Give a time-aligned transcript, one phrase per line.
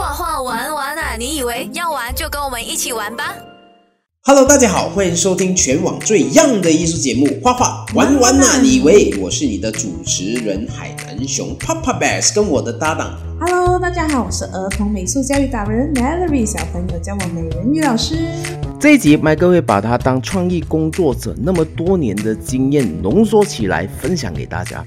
[0.00, 1.14] 画画玩玩啊！
[1.18, 3.36] 你以为要玩就跟我们一起玩吧
[4.22, 8.60] ？Hello，大家好，欢迎收听全网最 young 的艺术节目《画画玩玩啊！
[8.62, 13.14] 你以为我是你的主持人海南熊 Papa Bass，跟我的搭档。
[13.40, 18.16] Hello，大家好，我是儿童美术教育达人 Melody，小朋友叫我美人鱼老师。
[18.80, 24.82] 这一集麦哥会把他当创意工作者那么多年的经验浓缩起来分享给大家。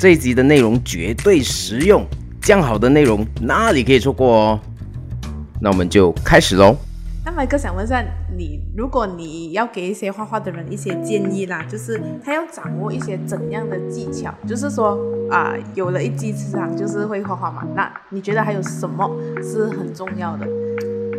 [0.00, 2.04] 这一集的内容绝对实用。
[2.46, 4.60] 这样好的内容哪里可以错过哦？
[5.60, 6.76] 那我们就开始喽。
[7.24, 8.00] 那麦哥想问一下
[8.38, 14.32] 你，如果你要给一些画画的人一些建议啦，就是他要掌握一些怎样的技巧？
[14.46, 14.96] 就是说
[15.28, 17.66] 啊，有了一技之长就是会画画嘛？
[17.74, 19.10] 那你觉得还有什么
[19.42, 20.46] 是很重要的？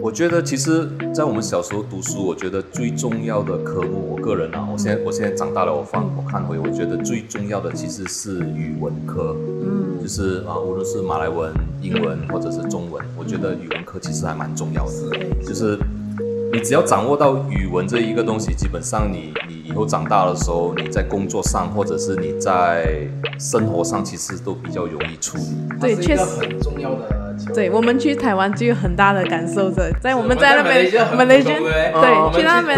[0.08, 15.78] 我觉得其实，在我们小时候读书，我觉得最重要的科目，我个人啊，我现在我现在长大了，我放我看回，我觉得最重要的其实是语文科，嗯，就是啊，无论是马来文、英文或者是中文，我觉得语文科其实还蛮重要的，就是
[16.54, 23.06] 你只要掌握到语文这一个东西，基本上你你以后长大的时候，你在工作上或者是你在
[23.38, 25.44] 生活上，其实都比较容易处理。
[25.82, 27.17] 对，确实很重要的。
[27.54, 32.78] 对我们去台湾就有很大的感受着，在我们在那边，我们那边对，去那边，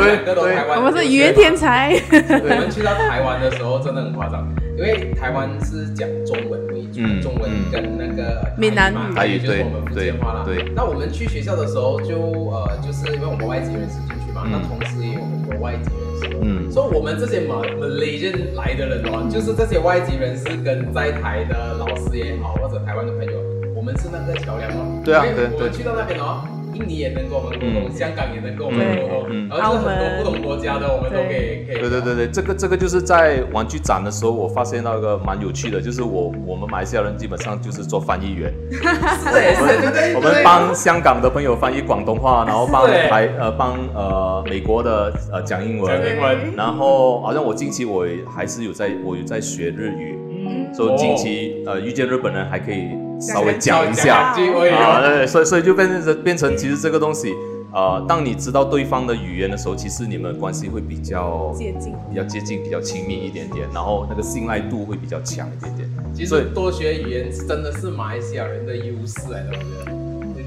[0.75, 1.93] 我们是语言天才。
[2.11, 10.43] 我们去到台湾的时候真的很夸张，因为台湾是讲中文为主，中文跟那个闽南语，也就是我们福建话啦。
[10.45, 12.15] 对，那我们去学校的时候就
[12.51, 23.48] 呃，就是因为我们外籍人士进去嘛，那同时也有很多外籍人士，嗯，所以我们这些马马来人来的人哦，就是这些外籍人士跟在台的老师也好，或者台湾的朋友。
[23.97, 25.49] 是那个桥梁哦，对啊，对对。
[25.55, 31.79] 我们去到那边哦，印尼也能跟我们沟通，香港也能跟我们沟通，而且很多不同国家的我们都可以可以。
[31.79, 53.08] 对对对对，这个这个就是在玩具展的时候，我发现到一个蛮有趣的，就是我我们马来西亚人基本上就是做翻译员，是是对我们帮香港的朋友翻译广东话，然后帮台呃帮呃美国的呃讲英文，讲英文，然后好像我近期我还是有在我有在学日语，嗯，所以近期呃遇见日本人还可以。
[53.19, 57.35] 稍微讲一下啊，对，所以所以就变成变成，其实这个东西，
[57.73, 65.89] 呃，当你知道对方的语言的时候，其实你们关系会比较接近，比较接近，比较亲密一点点，然后那个信赖度会比较强一点点。
[66.13, 69.98] 其实多学语言真的是马来西亚人的优势来的，我觉得。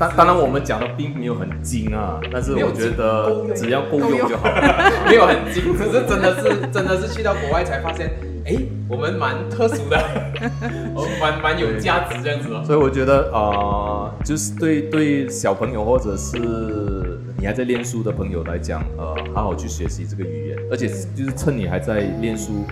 [0.09, 8.11] 当当然我们讲的并没有很精啊，但是我觉得只要够用就好了， 没有很精， 只是真的是真的是去到国外才发现。
[8.45, 8.57] 哎，
[8.89, 9.97] 我们蛮特殊的，
[10.97, 12.61] 我 们蛮蛮有价值这样子哦。
[12.67, 16.37] 所以我觉得啊，就是对对小朋友或者是
[17.39, 22.65] 你还在练书的朋友来讲，呃，好好去学习这个语言，而且就是趁你还在练书，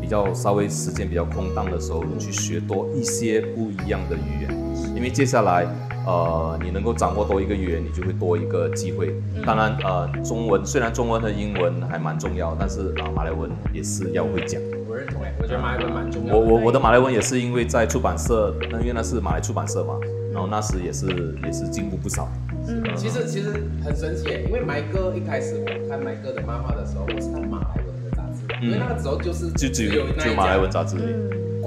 [0.00, 5.66] 比较稍微时间比较空档的时候，去学多一些不一样的语言，因为接下来。
[6.08, 9.14] 呃，你能够掌握多一个语言，你就会多一个机会。
[9.44, 14.58] 当然，呃，中文虽然中文和英文还蛮重要，但是啊，马来文也是要会讲。
[14.88, 16.34] 我认同诶，我觉得马来文蛮重要。
[16.34, 19.96] 我我我的马来文也是因为在出版社，那因为那是马来出版社嘛，
[20.32, 21.06] 然后那时也是
[21.44, 22.26] 也是进步不少。
[22.66, 23.50] 嗯，其实其实
[23.84, 30.96] 很神奇诶，因为麦哥一开始我看麦哥的漫画的时候，我是看马来文的杂志，因为那个时候就是就只有就马来文杂志。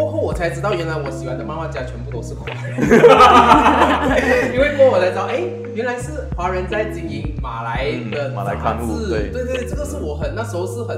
[0.02, 2.58] 过后我才知道，原来我喜欢的漫画家全部都是华人。
[4.52, 5.44] 因为过后我才知道，哎，
[5.76, 9.06] 原来是华人在经营马来的马来刊物。
[9.08, 10.98] 对对对，这个是我很那时候是很，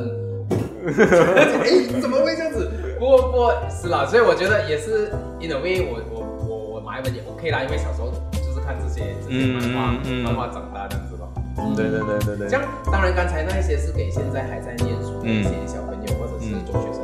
[0.88, 2.72] 哎，怎么会这样子？
[2.98, 5.12] 不过不过是啦，所以我觉得也是
[5.42, 9.92] ，in a way，我我我我马来文也 OK 啦，因为小时候就是看这些这些漫画
[10.24, 11.28] 漫画长大这样子咯。
[11.76, 12.48] 对对对对对。
[12.50, 17.03] 像当然刚才那一些是给现在还在念书的一些小朋友或者是中学生。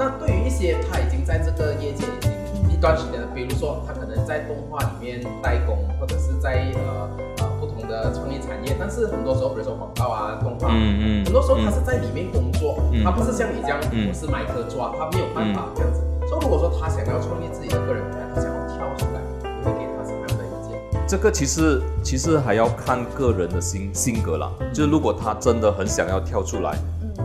[0.00, 13.78] 那对于一些他已经在这个业界已经一段时间了，比如说他可能在动画里面代工，或者是在呃呃不同的创意产业，但是很多时候，比如说广告啊、动画，嗯嗯，很多时候他是在里面工作，他不是像你这样，
[14.08, 16.00] 我是麦克抓，他没有办法这样子。
[16.26, 20.80] 所以如果说他想要创立自己的个人品牌，他想要跳出来，你会给他什么样的意见？
[21.06, 24.50] 这个其实其实还要看个人的性性格啦。
[24.72, 26.74] 就是如果他真的很想要跳出来，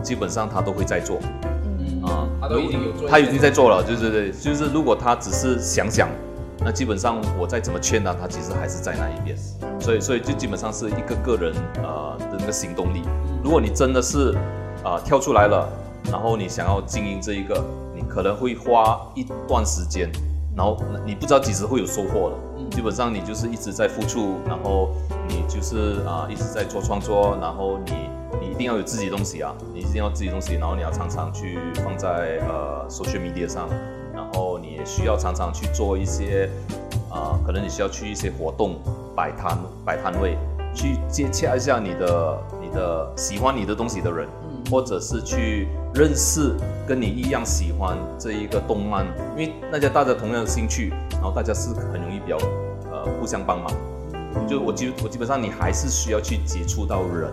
[0.02, 1.18] 基本上他都会在做。
[2.40, 6.08] 他都已经有做，他已经在做了，对对对，就是如果他只是想想，
[6.60, 9.36] 那基本上我再怎么劝他，他其实还是在那一边，
[9.80, 13.02] 所以所以就基本上是一个个人呃的那个行动力。
[13.42, 14.36] 如果你真的是
[14.82, 15.68] 啊跳出来了，
[16.10, 17.62] 然后你想要经营这一个，
[17.94, 20.10] 你可能会花一段时间，
[20.56, 22.36] 然后你不知道几时会有收获了。
[22.70, 24.90] 基本上你就是一直在付出，然后
[25.28, 28.15] 你就是啊一直在做创作，然后你。
[28.58, 29.54] 你一定要有自己的东西啊！
[29.74, 33.68] 你一定要自己东西，然后你要常常去放在呃 social media 上，
[34.14, 36.48] 然后你也需要常常去做一些
[37.10, 38.76] 啊啊、可能你需要去一些活动
[39.14, 40.38] 摆摊摆摊位，
[40.74, 44.26] 去接洽一下你的你的喜欢你的东西的人，
[44.70, 46.56] 或者是去认识
[46.88, 49.04] 跟你一样喜欢这一个动漫，
[49.36, 52.38] 因为大家大家同样的兴趣，然后大家是很容易比较
[52.90, 53.70] 呃互相帮忙。
[54.48, 57.30] 就我基我基本上你还是需要去接触到人，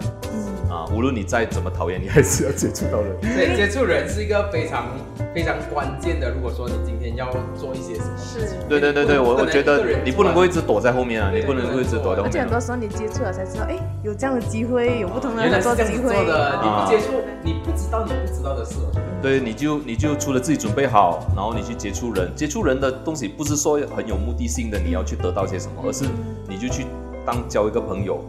[0.70, 3.16] 啊，无论你再怎么讨厌，你还是要接触到人。
[3.34, 4.88] 所以接触人是一个非常
[5.34, 6.32] 非常关键的。
[6.32, 12.28] 如果说你今天要做一些什么事情，对对对对，我我觉得你不能够一直直躲在后面啊，你不能够一直躲在后面啊。
[12.28, 16.38] 而且很多时候你接触了才知道，哎，有这样的机会，有不同的原来合作机会是这样子做。
[16.38, 17.14] 的，你啊不接触，
[17.44, 18.76] 你不知道你不知道的事。
[19.22, 26.06] 对，你就你就除了自己准备好，然后你去接触人，接触人的东西不是说很有目的性的，你要去得到些什么，而是
[26.48, 26.86] 你就去
[27.26, 28.20] 当交一个朋友。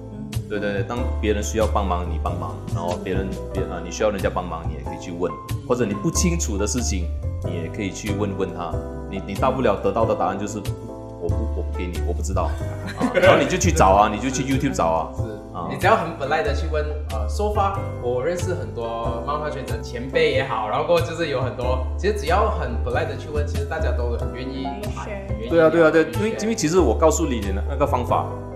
[0.49, 5.32] 对对对，当别人需要帮忙，你帮忙，然后别人别啊、你需要人家帮忙，你也可以去问，
[5.67, 7.08] 或者你不清楚的事情，
[7.44, 8.73] 你也可以去问问他。
[9.11, 10.58] 你你大不了得到的答案就是
[11.20, 12.50] 我不我不给你，我不知道
[12.99, 15.12] 啊，然后你就去找啊，你就去 YouTube 找啊。
[15.17, 15.23] 是
[15.56, 24.67] 啊你只要很本来的去问，呃，说法，我认识很多漫画圈的前辈也好，然后过就是有很多，其实只要很本来的去问，其实大家都很愿意
[25.38, 28.54] 愿意对啊，对啊，对，因为因为其实我告诉你的那个方法，你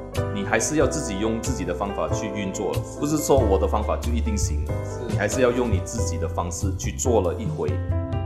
[0.48, 4.64] 还是要自己用自己的方法去运作，不是说我的方法就一定行，
[5.08, 7.70] 你还是要用你自己的方式去做了一回，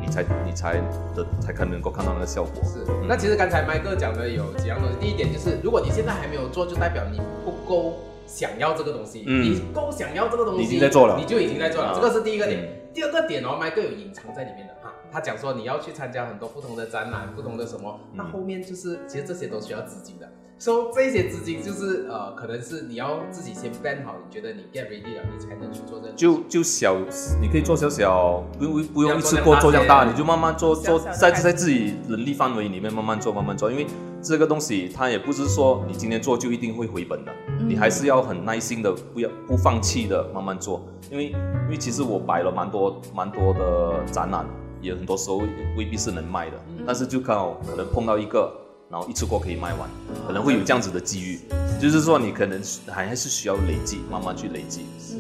[0.01, 0.81] 你才你才
[1.17, 2.63] 的才可能够看到那个效果。
[2.65, 2.87] 是。
[3.09, 7.95] 那其实刚才麦哥讲的有几样东西，第一点就是，如果你现在还没有做，就代表你不够
[8.27, 9.43] 想要这个东西，嗯。
[9.43, 11.19] 你够想要这个东西，你已经在做了。
[11.19, 12.63] 你就已经在做了，啊这个是第一个点。
[12.63, 12.69] 嗯。
[12.95, 14.75] 第二个点哦，麦哥有隐藏在里面的。
[14.83, 18.17] 哈，他讲说你要去参加很多不同的展览，不同的什么，嗯。
[18.17, 20.31] 那后面就是其实这些都需要资金的。
[20.63, 26.13] 所、以这些资金就是呃，可能是你要自己先 plan 好，你觉得你 get ready 了，你才能去做这个。
[26.13, 26.97] 就就小，
[27.41, 33.85] 你可以做小小，不用不用一次过做这样大，你就慢慢做做，在在自己能力范围里面慢慢做，慢慢做，因为
[34.23, 37.33] 这个东西它也不是说你今天做就一定会回本的，
[37.67, 40.81] 你还是要很耐心的，不要不放弃的慢慢做，
[41.11, 44.47] 因为因为其实我摆了蛮多蛮多的展览，
[44.81, 45.39] 也很多时候
[45.77, 46.57] 未必是能卖的，
[46.87, 48.49] 但是就刚好可能碰到一个，
[48.93, 49.89] 然后一次过可以卖完，
[50.27, 51.41] 可能会有这样子的机遇，
[51.81, 54.85] 就是说你可能还还是需要累积，慢慢去累积。
[55.01, 55.17] 是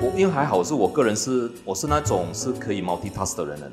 [0.00, 3.72] 我因为还好是我个人是我是那种是可以 multitask 的人来的，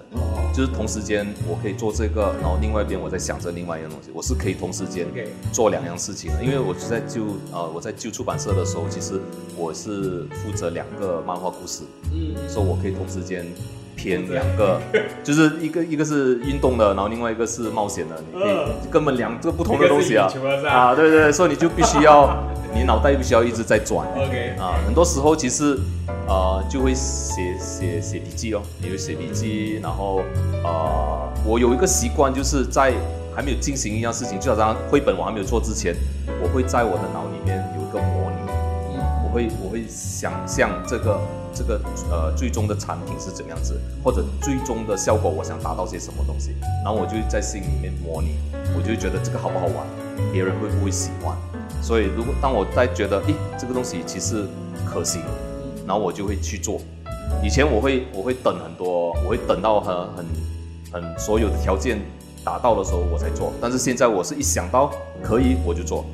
[0.51, 5.05] 就是同时间我可以做这个，然后另外一边我在想着另外一样东西，我是可以同时间
[5.53, 6.43] 做两样事情的。
[6.43, 9.21] 因为我是在旧呃我在旧出版社的时候，其实
[9.55, 13.45] 我是负责两个漫画故事，嗯，所以我可以同时间
[13.95, 14.79] 偏两个，
[15.23, 20.27] 就是一个一个是运动的，然后另外一个是冒险的，你可以根本两个不同的东西啊。
[20.67, 22.37] 啊，对对对，所以你就必须要
[22.73, 24.07] 你脑袋必须要一直在转。
[24.15, 25.77] OK，啊，很多时候其实
[26.27, 30.21] 呃就会写写写笔记哦，你会写笔记，然后
[30.63, 32.93] 呃我有一个习惯，就是在
[33.35, 35.95] 还没有进行一样事情，就好像绘本我还没有做之前，
[36.41, 38.51] 我会在我的脑里面有一个模拟，
[39.23, 41.19] 我会我会想象这个
[41.55, 41.79] 这个
[42.11, 46.51] 呃最终的产品是怎么样子，或者最终的效果我想达到些什么东西，
[46.83, 48.35] 然后我就在心里面模拟，
[48.75, 49.87] 我就觉得这个好不好玩，
[50.33, 51.35] 别人会不会喜欢。
[51.81, 54.45] 所以如果当我在觉得，诶，这个东西其实
[54.85, 55.21] 可行，
[55.87, 56.81] 然后我就会去做。
[57.41, 60.25] 以前我会我会等很多，我会等到很很
[60.91, 61.99] 很所有的条件
[62.43, 64.91] 达到的时候我才做，但是现在我是一想到
[65.23, 66.05] 可以我就做，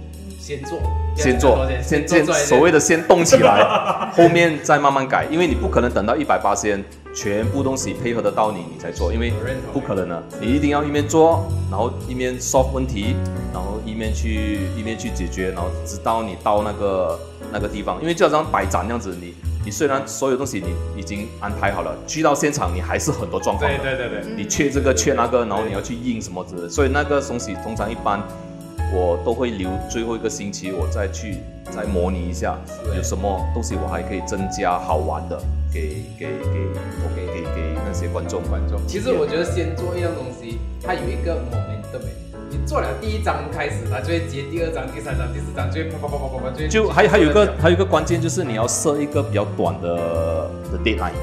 [0.41, 0.79] 先做，
[1.15, 3.63] 先做，先先做所谓的先动起来，
[4.11, 9.31] 后面再慢慢改，因为你不可能等到一百八先全部东西配合得到你，你才做，因为
[9.71, 13.15] 不可能的，你一定要一面做，然后一面 solve 问题，
[13.53, 17.19] 然后一面去一面去解决，然后直到你到那个
[17.53, 28.19] 那个地方，因为就好像摆展那样子，你你虽然所有东西你已经安排好了，去到现场你还是很多状况的，对对对对，你缺这个缺那个，然后你要去印什么之类的，所以那个东西通常一般
[28.93, 31.37] 我都会留最后一个星期，我再去
[31.71, 32.57] 再模拟一下，
[32.95, 35.39] 有什么东西我还可以增加好玩的
[35.71, 36.59] 给给给
[37.05, 38.41] ，OK，给给那些观众。
[38.49, 38.79] 观众。
[38.85, 42.03] 其实我觉得先做一样东西，它有一个 momentum，
[42.49, 49.95] 你做了第一章开始，它就会接第二章、第三章、第四章，就会啪啪啪啪啪啪，就就还还有一个还有一个关键就是你要设一个比较短的
[50.67, 51.15] 的 deadline，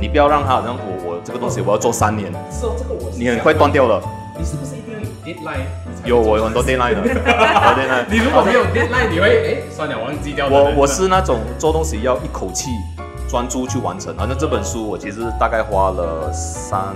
[0.00, 4.02] 你不要让它好像我我这个东西我要做三年，是哦，这个我你很快断掉了。
[4.38, 4.72] 你是不是
[5.34, 5.64] deadline？
[5.86, 8.04] 你才有我有很多这个 deadline 的，有 deadline。
[8.10, 12.70] 你如果没有 deadline，你会哎算了，忘记掉我我是那种做东西要一口气
[13.28, 16.94] 专注去完成，好像这本书我其实大概花了三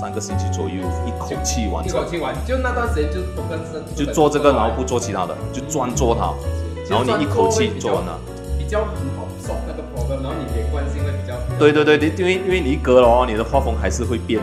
[0.00, 6.32] 三个星期左右，一口气完成一口，气完，就那段时间就不跟生就做这个，然后不做其他的，就专做它，
[6.90, 8.18] 然后你一口气做完了。
[8.58, 14.40] 比较很好 solve 那个 problem，然后你连贯性会比较对对对，你因为因为你一隔了哦，你的画风还是会变，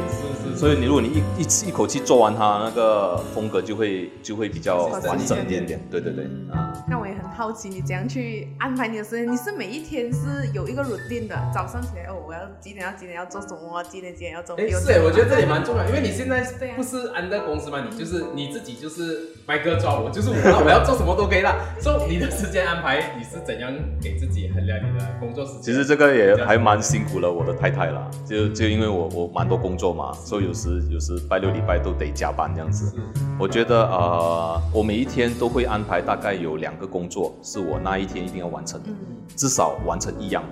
[0.64, 5.78] 所以你如果你一一次一口气做完它，那个风格就会就会比较完整一点点。
[5.92, 9.30] 对对对，啊，那我也很好奇，你怎样去安排你的时间？
[9.30, 14.56] 你是每一天是有一个 routine 的，早上起来哦，我要几点要几点要做什么，几点几点要做。
[14.56, 16.42] 哎，是哎，我觉得这里蛮重要，因为你现在
[16.78, 21.54] 不是安在公司嘛，你就是你自己就是麦哥抓我，就是我，我要做什么都可以了。
[21.82, 23.70] 所以你的时间安排，你是怎样
[24.02, 25.62] 给自己衡量你的工作时间？
[25.64, 32.94] 其实这个也还蛮辛苦了，我的太太啦，就就因为我我蛮多工作嘛，所以有时有时拜六礼拜都得加班这样子。
[33.40, 38.90] 我觉得呃，我每一天都会安排大概有两个工作是我那一天一定要完成的，
[39.36, 40.44] 至少完成一样。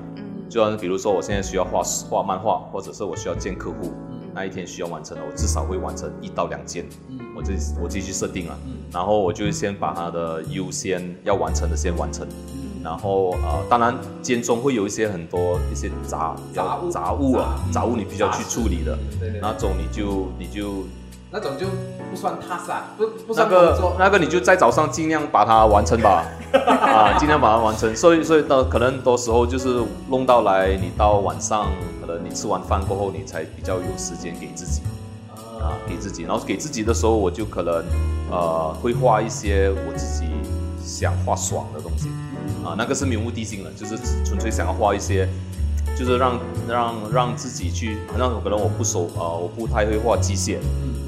[0.49, 3.93] 就像比如说我现在需要画画漫画，或者是我需要见客户，
[4.33, 6.83] 那一天需要完成的，我至少会完成一到两件。
[7.35, 8.57] 我这我继续设定了，
[8.91, 12.27] 然后我就先把它的优先要完成的先完成。
[12.83, 18.97] 然后呃，当然间中会有一些很多一些杂杂物杂物啊，杂物你必须要去处理的，
[19.41, 20.83] 那种你就你就
[21.31, 21.65] 那种就
[22.09, 27.95] 不算踏实，不不那个那个你就在早上尽量把它完成吧， 啊，尽量把它完成。
[27.95, 31.67] 所以所以到可能多时候就是弄到来，你到晚上
[32.01, 34.81] 可能你吃完饭过后，你才比较有时间给自己
[35.61, 36.23] 啊，给自己。
[36.23, 37.81] 然后给自己的时候，我就可能
[38.29, 40.25] 呃会画一些我自己
[40.83, 42.09] 想画爽的东西。
[42.63, 45.27] 啊，那个是没有目的性的，就是纯粹想要画一些，
[45.97, 50.57] 就是让让让自己去，那可能我不熟啊，我不太会画机械，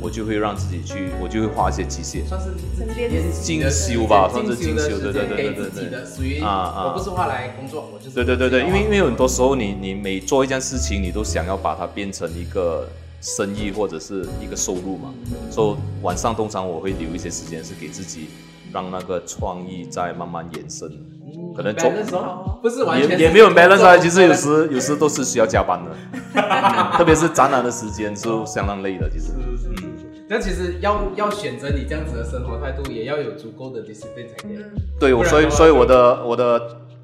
[0.02, 2.50] 我就会让自己去，我就会画一些机械，算是
[3.42, 12.88] 进修吧，算是进修，对对对对对对，属于啊啊，我不是画来工作，我就是对对对对，因为因为很多时候你你每做一件事情，你都想要把它变成一个
[13.22, 15.14] 生意或者是一个收入嘛，
[15.50, 18.28] 所以晚上通常我会留一些时间是给自己，
[18.74, 20.92] 让那个创意再慢慢延伸。
[21.56, 21.92] 可能做
[22.62, 25.92] 不是完全也也没有 balance 啊，其实有时有时都是需要加班的，
[26.98, 29.34] 特别是展览的时间是相当累的，其实。
[29.38, 29.94] 嗯，
[30.30, 34.58] 那其实要要选择你这样子的生活态度，也要有足够的 discipline 才可以。
[35.00, 36.62] 对，我所以所以我的我的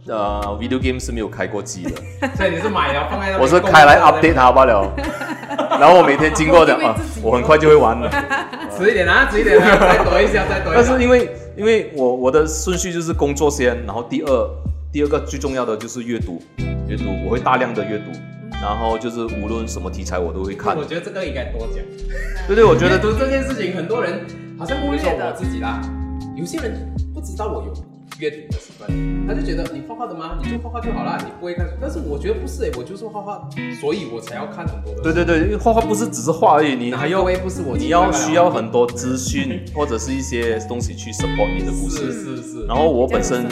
[0.07, 1.91] 呃 video game 是没有开过机的，
[2.37, 4.89] 所以你是买了放在那我是开来 update 它罢了，
[5.79, 8.09] 然后我每天经过的啊，我很快就会玩了。
[8.75, 10.81] 迟一点啊，迟一点啊， 再躲一下，再躲一下。
[10.81, 11.29] 但是因为。
[11.59, 14.49] 因为我我的顺序就是工作先，然后第二
[14.93, 16.41] 第二个最重要的就是阅读，
[16.87, 18.17] 阅读我会大量的阅读，
[18.53, 20.77] 然后就是无论什么题材我都会看。
[20.77, 21.83] 我觉得这个应该多讲。
[22.47, 24.25] 对对，我觉得读这件事情，很多人
[24.57, 25.81] 好像忽略了我自己啦，
[26.37, 27.73] 有些人不知道我有
[28.19, 28.89] 阅读的习惯，
[29.25, 30.37] 他就觉得你画画的吗？
[30.43, 31.73] 你就画画就好啦，你不会看书。
[31.79, 33.49] 但是我觉得不是哎，我就是画画，
[33.79, 35.01] 所以我才要看很多的。
[35.01, 42.11] 对对对，因为画画不是只是画而已，你还要不是我，你要需要很多资讯或者是一些东西去 support 你的故事。
[42.11, 42.65] 是是是。
[42.65, 43.47] 然后我本身。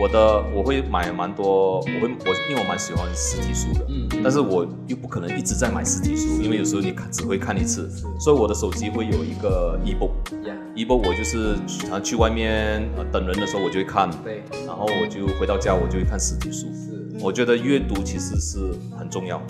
[0.00, 7.90] 我的我会买蛮多，我会我因为我蛮喜欢实体书的，嗯，但是我又不可能一直在买实体书，因为有时候你看只会看一次，
[8.20, 11.56] 所以我的手机会有一个 ebook，ebook 我就是
[11.90, 19.42] 啊去外面等人的时候我就会看，对，然后我就回到家我就会看实体书，是，我觉得阅读其实是很重要，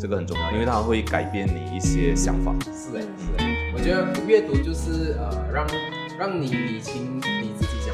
[0.00, 3.06] 这个很重要，因为它会改变你一些想法，是的是
[3.38, 5.66] 的，我觉得阅读就是呃让
[6.18, 7.22] 让你理清。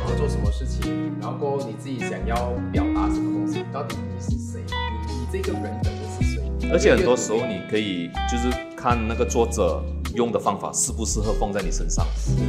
[0.08, 4.64] 要做什么事情，然后过后你自己想要表达什么东西，到底你是谁？
[5.06, 6.42] 你你这个人本身是谁？
[6.72, 9.82] 而且很多时候你可以就是看那个作者
[10.14, 12.06] 用的方法适不适合放在你身上。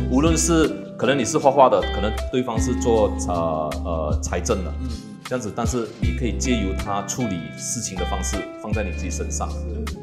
[0.10, 4.74] 无论是可能你是画画的，可能对方是做呃呃财政的，
[5.30, 9.48] 这样子，但是你可以借由他处理事情的方式放在你自己身上，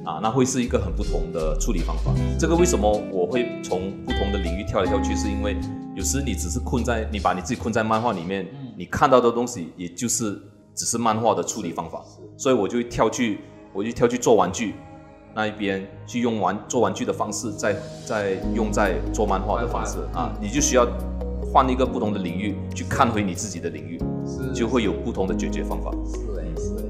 [0.05, 2.13] 啊，那会是一个很不同的处理方法。
[2.39, 5.17] 这个为什么我会从不同的领域跳来跳去？
[5.17, 5.57] 是因为。
[5.97, 10.41] 有时你只是困在你把你自己困在漫画里面，你看到的东西也就是
[10.77, 12.05] 只是漫画的处理方法，
[12.37, 13.41] 所以我就跳去，
[13.73, 14.75] 我就跳去做玩具
[15.35, 17.75] 那一边去用玩做玩具的方式，再
[18.07, 20.87] 再用在做漫画的方式啊，你就需要
[21.57, 23.99] 换一个不同的领域去看回你自己的领域，
[24.55, 25.91] 就会有不同的解决方法。
[26.05, 26.19] 是
[26.63, 26.85] 是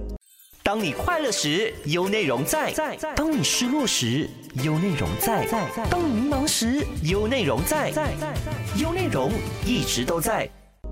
[0.61, 4.29] 当你快乐时，有内容在；在当你失落时，
[4.65, 7.93] 有内容在；在当你迷茫时，有内容在。
[8.77, 9.31] 有内容
[9.65, 10.49] 一直都在。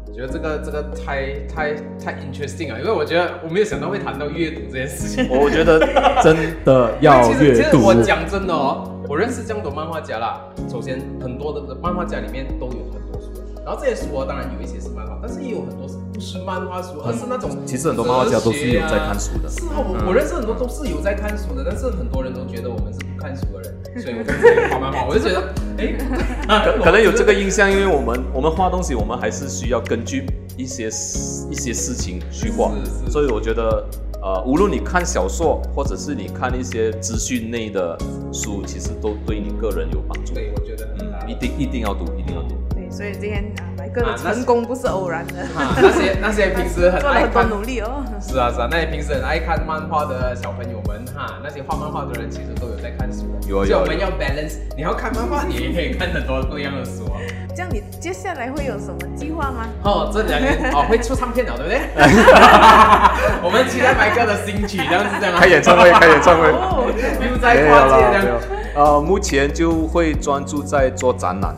[0.06, 5.26] 我觉得这个这个太太太 interesting 啊，因为我觉得我没有想到会谈到阅读这件事情。
[5.36, 5.80] 我觉得
[6.22, 7.60] 真的要 阅读。
[7.60, 10.40] 其实我讲真的哦，我认识这么多漫画家啦。
[10.70, 12.78] 首先，很多的漫画家里面都有
[13.64, 15.94] 然后这些书啊当然有一些是漫画，但是也有很多是。
[16.14, 17.50] 不是漫画书，而是那种。
[17.66, 19.48] 其实很多漫画家都是有在看书的。
[19.50, 25.08] 是啊，我我认识很多都是有在看书的，但是很多人都觉得我们是不看书的人， 所以我们画漫画。
[25.08, 30.24] 我就觉得，哎， 可能有这个印象，因为我们我们画东西，我们还是需要根据
[30.56, 30.86] 一些
[31.50, 32.70] 一些事情去画，
[33.10, 33.84] 所以我觉得。
[34.24, 37.94] 呃，无论你看小说，或者是你看一些资讯类的
[38.32, 40.32] 书，其实都对你个人有帮助。
[40.32, 42.53] 对，我觉得很大嗯，一定一定要读，一定要读。
[42.96, 48.04] 对，所以今天啊，来哥的成功不是偶然的，啊，那些那些平时很做了很多爱看努力哦。
[48.20, 53.42] 是啊是啊，那些平时很爱看漫画的小朋友们哈，那些画漫画的人其实都有在看书的。
[53.42, 57.20] 所以我们要 balance，你要看漫画，你也可以看很多不一样的书啊。
[57.56, 59.66] 这样你接下来会有什么计划吗？
[59.84, 61.78] 哦，这两年哦会出唱片了，对不对？
[63.42, 65.40] 我们期待白哥的新曲，这样子这样啊。
[65.40, 66.48] 开演唱会，开演唱会。
[66.48, 68.38] 哦，又在跨界这样。
[68.74, 71.54] 呃，目前就会专注在做展览，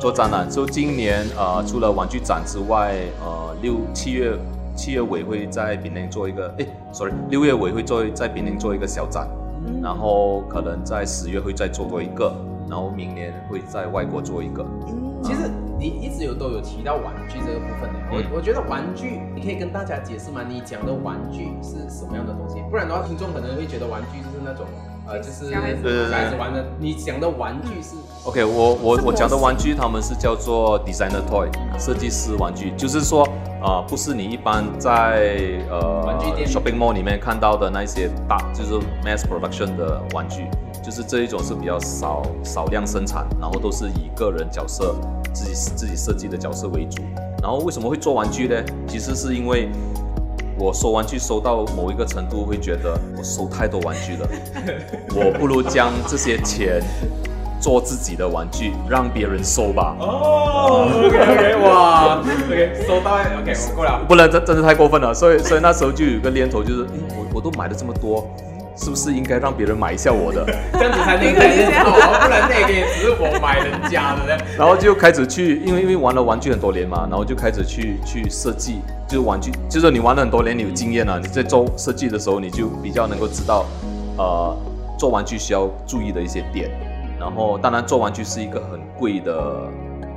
[0.00, 0.48] 做展览。
[0.48, 4.36] 就今年呃，除了玩具展之外，呃，六七月
[4.74, 9.28] 七月尾会在槟榔做一个，哎 s o r r y 六月尾会做在槟榔做一个小展，
[9.82, 12.34] 然后可能在十月会再做多一个，
[12.68, 14.64] 然后明年会在外国做一个。
[15.22, 20.40] 其实你一直有都有提到玩具这个部分的，嗯我我觉得玩具你可以跟大家解释吗？
[20.48, 22.62] 你讲的玩具是什么样的东西？
[22.70, 24.64] 不然的话，听众可能会觉得玩具就是那种
[25.10, 26.64] 呃，就是小孩子对对对小孩子玩的。
[26.78, 33.26] 你讲的玩具是 OK，我我我讲的玩具，他们是叫做 designer toy，设计师玩具，就是说，
[33.60, 38.74] 啊，不是你一般在呃玩具店 shopping mall 里面看到的那些大，就是
[39.04, 40.46] mass production 的玩具，
[40.80, 44.94] 就是这一种是比较少少量生产，然后都是以个人角色
[45.32, 47.02] 自己自己设计的角色为主。
[47.42, 48.54] 然后为什么会做玩具呢？
[48.86, 49.70] 其实是因为
[50.60, 54.28] 我收玩具收到某一个程度，会觉得我收太多玩具了，
[55.16, 56.82] 我不如将这些钱
[57.58, 59.96] 做自己的玩具，让别人收吧。
[59.98, 64.04] 哦，OK OK， 哇，OK，收到，OK，我过了。
[64.06, 65.14] 不能，真真的太过分了。
[65.14, 68.28] 所以，所以那时候就有一个念头，就是，哎我我都买了这么多，
[68.76, 70.44] 是不是应该让别人买一下我的？
[70.72, 74.44] 这样子才能看见好，不然那个也只是我买人家的呢。
[74.56, 83.66] 然后就开始去，因为因为玩了玩具很多年嘛，然后就开始去去设计，就是玩具，就是你玩了很多年，你有经验了，你在做设计的时候，你就比较能够知道，
[84.16, 84.56] 呃，
[84.98, 86.70] 做玩具需要注意的一些点。
[87.18, 89.32] 然后，当然做玩具是一个很贵的、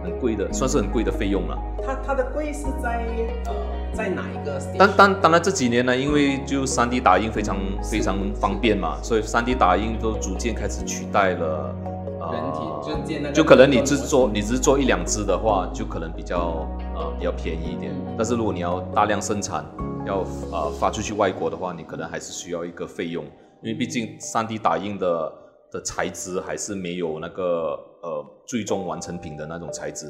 [0.03, 1.57] 很贵的，算是很贵的费用了。
[1.85, 3.05] 它它的贵是在
[3.45, 3.53] 呃
[3.93, 4.59] 在哪一个？
[4.77, 11.75] 当当当然这几年呢，因为就 3D 打印非常非常方便嘛，所以 3D 打印都逐渐开始取代了
[12.21, 17.93] 呃人体就建那个就可能你只是做你只做一两只的话，就可能比较呃比较便宜一点。
[18.17, 19.65] 但是如果你要大量生产，
[20.05, 20.19] 要
[20.51, 23.23] 呃发出去外国的话，你可能还是需要一个费用，
[23.61, 25.31] 因为毕竟 3D 打印的
[25.73, 30.05] 的材质还是没有那个呃最终完成品的那种材质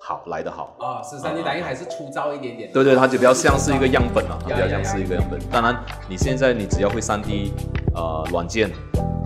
[0.00, 0.76] 好来的好。
[0.78, 2.72] 啊，是三 D 打印还是粗糙一点点？
[2.72, 5.38] 对对，它就比较像是一个样本啊，它比较像是一个样本。
[5.50, 7.52] 当然，你现在你只要会三 D
[7.94, 8.70] 呃软件，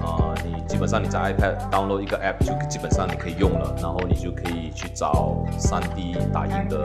[0.00, 6.78] 呃，你基本上你在 iPad download 一个 app 就基本上你可以用了，然后你就可以去找三 D 打印的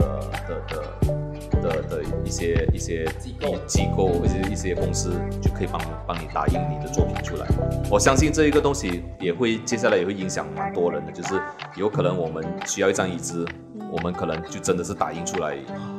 [0.46, 1.19] 的的的
[1.62, 5.10] 的的一些一些机构机构或者一些公司
[5.40, 7.46] 就可以帮帮你打印你的作品出来。
[7.90, 11.40] 我相信这一个东西也会接下来也会影响蛮多人的，就是
[11.76, 13.46] 有可能我们需要一张椅子，
[13.90, 15.56] 我们可能就真的是打印出来，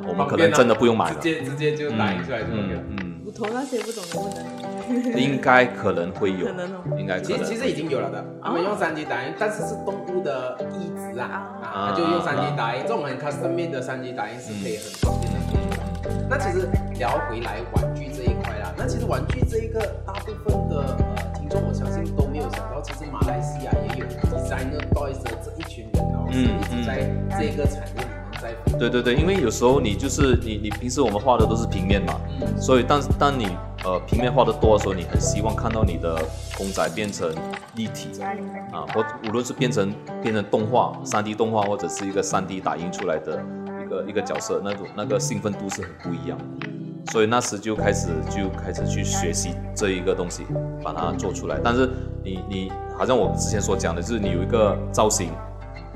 [0.08, 1.22] 我们可能真的不用买了直。
[1.22, 2.84] 接直接就打印出来就 OK 了。
[2.90, 4.71] 嗯我头那些不懂能不能？
[5.16, 7.38] 嗯，应该可能会有可能哦，应该可能。
[7.38, 15.40] 其实其实已经有了的，他们用三 D 打印，但是是动物的义肢啊，啊就用三 D 打印，这种很 custom made 的三 D 打印是可以很方便的。
[16.30, 32.60] 那其实聊回来玩具这一块啦，那其实玩具这一个大部分的呃听众，我相信都没有想到，其实马来西亚也有 designer toys 的这一群人，然后是嗯一直在这个产业里面在奋斗对对对，因为有时候你就是你你平时我们画的都是平面嘛，嗯。
[32.60, 33.50] 所以当当你
[33.84, 36.24] 呃平面画的多的时候，你很希望看到你的
[36.58, 37.34] 公仔变成
[37.76, 38.10] 立体
[38.72, 43.44] 啊，或无论是变成变成动画、3 D 动画，或者是一个3 D 打印出来的
[43.84, 46.68] 一个一个角色，那种那个兴奋度是很不一样的。
[47.12, 50.46] 所以那时就开始就开始去学习这一个东西，
[50.84, 51.60] 把它做出来。
[51.64, 51.90] 但是
[52.24, 55.32] 你你好像我之前所讲的，就是你有一个造型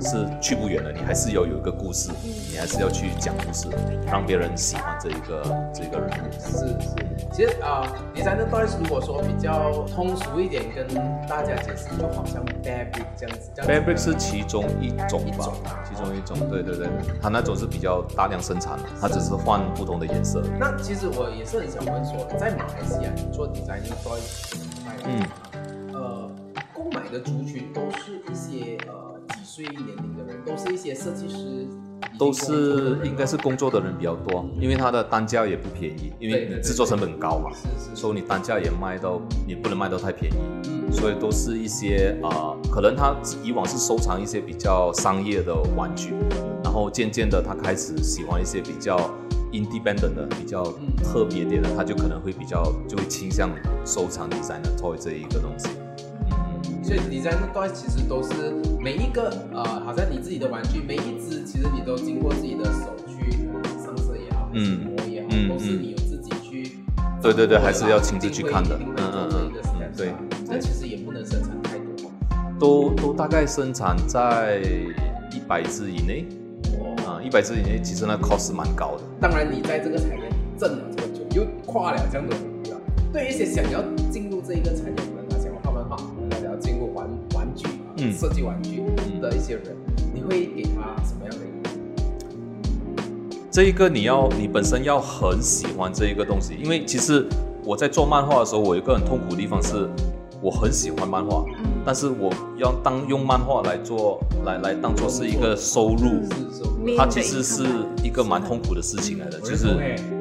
[0.01, 2.11] 是去不远的，你还是要有一个故事，
[2.51, 3.67] 你还是要去讲故事，
[4.05, 6.31] 让别人喜欢这一个这一个人物。
[6.33, 6.95] 是是，
[7.31, 10.87] 其实啊、，designer toys 如果说比较通俗一点，跟
[11.27, 13.51] 大家解释，就好像 fabric 这样子。
[13.55, 16.87] 这样子 Fabric 是其中一种吧种啊，其中一种，对对对，
[17.21, 20.41] 它那种是比较大量生产的，它只是换不同的颜色。
[20.59, 25.23] 那其实我也是很想问说，在马来西亚你做 designing toys 这一块嗯
[25.93, 26.29] 呃，
[26.73, 31.67] 购买的族群都是一些呃几岁年龄的人，都是一些设计师
[32.19, 37.49] 都是应该是工作的人比较多，因为它的单价也不便宜，因为制作成本高嘛，
[37.93, 40.35] 所以你单价也卖到，你不能卖到太便宜，
[40.65, 46.13] 嗯所以都是一些啊、可能他以往是收藏一些比较商业的玩具，
[46.63, 48.97] 然后渐渐的他开始喜欢一些比较
[49.51, 50.63] independent 的、比较
[51.03, 53.49] 特别点的，他就可能会比较就会倾向
[53.83, 55.69] 收藏 designer toy 这一个东西。
[56.85, 58.29] 所以 design toy 其实都是
[58.79, 66.77] 每一个呃，好像你自己的玩具，每一只其实你都经过自己的手去呃上色也好，嗯磨也好，嗯都是你有自己去。
[67.23, 69.51] 对对对还是要亲自去看的嗯嗯嗯
[69.97, 72.11] 对啊那其实也不能生产太多。
[72.59, 74.61] 都都大概生产在
[75.31, 76.27] 一百只以内，
[77.07, 79.03] 啊，一百只以内，其实那 cost 是蛮高的。
[79.19, 82.77] 当然，你在这个产业挣了这么久，又跨了这样多领域啊，
[83.11, 84.95] 对于一些想要进入这一个产业，
[88.09, 88.83] 嗯设计玩具
[89.21, 89.75] 的一些人，
[90.13, 91.73] 你会给他什么样的意见？
[93.51, 97.25] 这一个你要你本身要很喜欢这一个东西，因为其实
[97.63, 99.89] 我在做漫画的时候，我有一个很痛苦的地方是，
[100.41, 101.45] 我很喜欢漫画，
[101.85, 106.23] 但是我要当用漫画来做来来当做是一个收入，
[106.97, 107.63] 它其实是
[108.03, 109.67] 一个蛮痛苦的事情来的，就是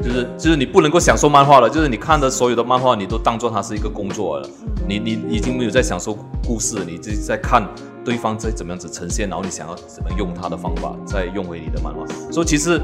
[0.03, 4.48] 就是就是你不能够享受漫画了，就是你看的所有的漫画，你都当做它是一个工作了，
[4.87, 7.66] 你你已经没有在享受故事，你只是在看
[8.05, 12.81] 对方在怎么样子呈现，然后你想要怎么用他的方法再用回你的漫画，所以其实。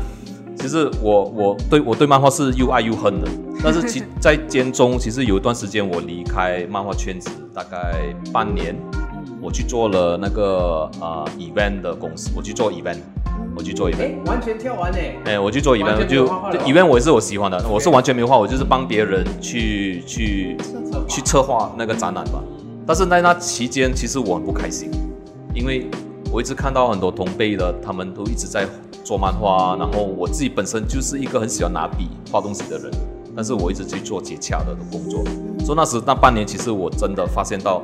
[0.61, 3.29] 其实我我对我对漫画是又爱又恨的，
[3.64, 8.77] 但是其在间中，其实有一段时间我离开漫画圈子，大概半年，
[9.40, 12.99] 我去做了那个呃 event 的公司，我去做 event，
[13.57, 14.03] 我去做 event。
[14.03, 20.57] 哎，完全跳完哎，哎，我去做 event，就 event 我也是我喜欢的，我是完全没有画，我就是帮别人去去
[21.09, 22.42] 去策划那个展览吧。
[22.87, 24.90] 但是在那期间，其实我很不开心，
[25.55, 25.88] 因为
[26.32, 28.64] 我一直看到很多同辈的，他们都一直在
[29.02, 32.90] 做漫画，然后我自己本身就是一个很喜欢拿笔画东西的人，
[33.34, 35.24] 但是我一直去做接洽的工作。
[35.64, 37.82] 所以那时那半年，其实我真的发现到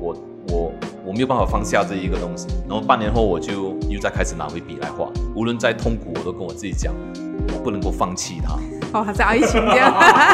[0.00, 0.16] 我
[0.48, 0.72] 我
[1.06, 6.92] 我没有办法放下这一个东西，然后半年后我就又再开始拿回笔来画，无论再痛苦，我都跟我自己讲，
[7.54, 8.58] 我不能够放弃它。
[8.92, 9.92] 哦，好像爱情这样。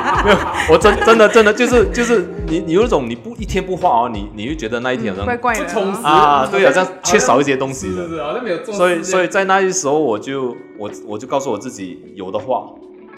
[0.70, 5.64] 我真真的真的就是就是你你有一种你不一天不画哦，你你会觉得那一天好像怪怪的。
[5.64, 8.02] 不充实啊，对，好像缺少一些东西的。
[8.02, 9.02] 是是是，好像没有所以。
[9.02, 12.64] 所以在那一时候我就我我就告诉我自己，有的画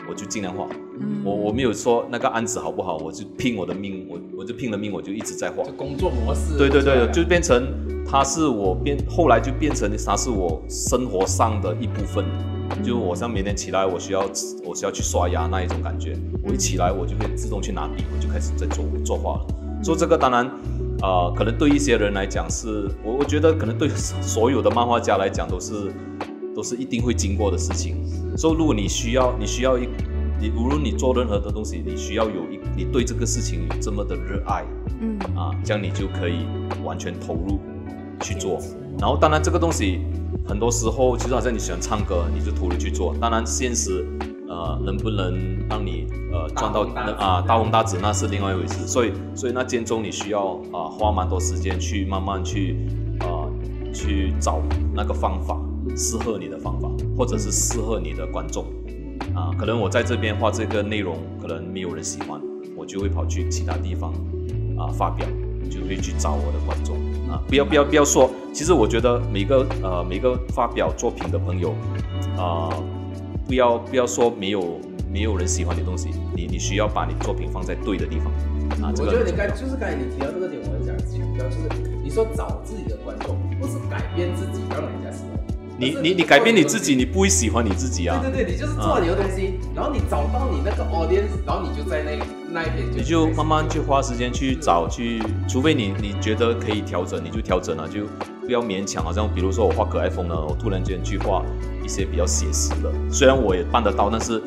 [0.09, 0.67] 我就尽量画。
[1.25, 5.73] 我我没有说那个案子好不好，我就拼我的命，我我就拼了命，我就一直在画就。
[5.73, 6.57] 工作模式。
[6.57, 7.67] 对对对，就变成
[8.09, 12.25] 它是我变，后来就变成它是我生活上的一部分。
[12.83, 14.21] 就我像每天起来，我需要
[14.65, 19.47] 我需要去刷牙那一种感觉，我一起来我就会自动去拿笔，我就开始在做作画了。
[19.83, 20.51] 做这个当然，
[21.03, 25.93] 呃，可能对一些人来讲是，我我觉得可能对所有的漫画家来讲都是
[26.55, 27.97] 都是一定会经过的事情。
[28.37, 29.89] 所以如果你需要你需要一
[30.41, 34.65] 你无论你做任何的东西，你需要有一你对这个事情有这么的热爱，
[35.01, 36.47] 嗯啊，这样你就可以
[36.83, 37.61] 完全投入
[38.21, 38.59] 去做。
[38.99, 40.01] 然后当然这个东西
[40.47, 43.15] 很多时候其实好像你喜欢唱歌，你就投入去做。
[43.21, 44.07] 当然现实
[44.49, 46.83] 呃能不能让你呃赚到
[47.19, 48.87] 啊大红大紫那是另外一回事。
[48.87, 52.77] 所以所以那间中你需要啊花蛮多时间去慢慢去
[53.21, 53.49] 啊
[53.93, 54.61] 去找
[54.95, 55.59] 那个方法
[55.97, 58.65] 适合你的方法，或者是适合你的观众。
[59.35, 62.41] 啊，可能我在这边画这个内容，可能没有人喜欢，
[62.77, 64.13] 我就会跑去其他地方
[64.77, 65.27] 啊发表，
[65.71, 66.97] 就会去找我的观众
[67.31, 67.41] 啊。
[67.49, 71.75] 不要不要不要说，其实我觉得每个呃每个发表作品的朋友
[72.39, 72.71] 啊，
[73.47, 78.27] 不要不要说没有没有人喜欢你的东西，你你需要把你作品放在对的地方
[78.83, 78.93] 啊。
[78.97, 81.69] 我觉得你刚就是刚才你提到这个点，我很想强调，就是
[82.03, 85.04] 你说找自己的观众，不是改变自己让人家喜欢
[85.77, 88.21] 你你你改变你自己，你不会喜欢你自己啊。
[88.23, 92.17] 对对对，你就是做你的东西，然后你找到你那个 audience，然后你就在那
[92.53, 98.03] 那一边就你就慢慢去花时间去找去，除非你你觉得可以调整，你就调整了，就
[98.43, 99.03] 不要勉强。
[99.03, 101.43] 好像比如说我画可爱风呢，我突然间去画
[101.85, 104.41] 一些比较写实的，虽然我也办得到，但是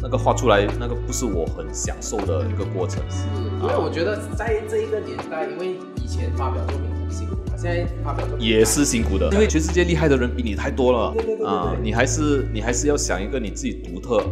[0.00, 3.02] 那个画出来那个不是我很享受的一个过程。
[3.10, 3.24] 是，
[3.60, 6.86] 因为我觉得在这一个年代，因为以前发表作品
[7.62, 7.86] 现在
[8.40, 11.76] 也是辛苦的，因为全世界厉害的人比你太多了对对对对对啊！
[11.80, 14.24] 你还是你还是要想一个你自己独特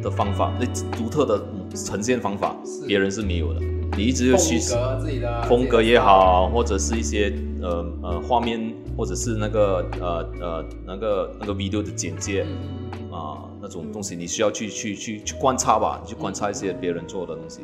[0.00, 0.64] 的方法，那
[0.96, 1.44] 独特的
[1.74, 2.54] 呈现方法，
[2.86, 3.60] 别人是没有的。
[3.96, 17.62] 你一直就去风格自己的风格也，好，或者是一些呃呃画面，或者是那个呃呃那个那个 video 的简介嗯，啊、那种东西，你需要去去去去观察吧，你去观察一些别人做的东西。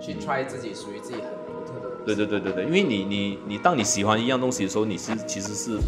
[0.00, 1.39] 去 try 自己属于自己很。
[2.04, 5.78] 对对对对对，因为你你你当你喜欢一样东西的时候，你是其实是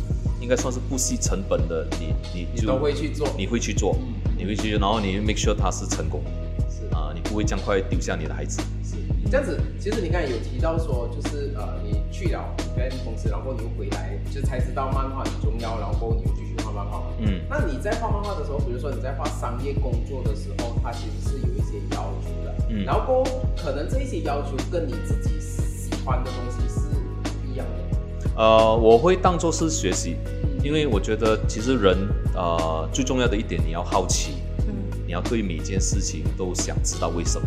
[0.41, 3.97] 应该算是不惜成本的，你你就你都会去做，你会去做，
[4.37, 6.23] 你会去，然后你 make sure 它是成功
[6.69, 8.61] 是啊，你不会这样快丢下你的孩子。
[8.85, 8.97] 是，
[9.31, 12.45] 这样子，其实你刚才有提到说，就是呃，你去了
[12.75, 17.03] 别人公司，然后你又回来，就才知道漫画很重要，然后你又继续画漫画。
[17.21, 22.55] 嗯那你在画漫画的时候，比如说你在画商业工作的时候，它其实是有一些要求的。
[22.69, 23.23] 嗯然后
[23.57, 25.39] 可能这一些要求跟你自己
[26.03, 26.81] 喜欢的东西是
[27.23, 28.31] 不一样的。
[28.35, 30.17] 呃，我会当做是学习，
[30.61, 31.97] 因为我觉得其实人
[32.35, 34.33] 呃最重要的一点，你要好奇，
[34.67, 34.75] 嗯
[35.07, 37.47] 你要对每件事情都想知道为什么。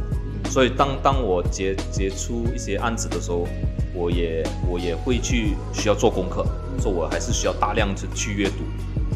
[0.50, 3.46] 所以当当我接接触一些案子的时候，
[3.94, 6.46] 我也我也会去需要做功课，
[6.80, 8.60] 所以我还是需要大量的去阅读。